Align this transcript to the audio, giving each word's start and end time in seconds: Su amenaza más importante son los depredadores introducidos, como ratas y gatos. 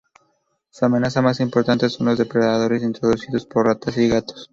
Su 0.71 0.83
amenaza 0.85 1.21
más 1.21 1.39
importante 1.41 1.87
son 1.87 2.07
los 2.07 2.17
depredadores 2.17 2.81
introducidos, 2.81 3.45
como 3.45 3.65
ratas 3.65 3.95
y 3.99 4.09
gatos. 4.09 4.49